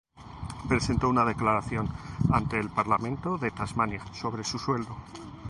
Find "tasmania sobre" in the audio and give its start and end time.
3.51-4.43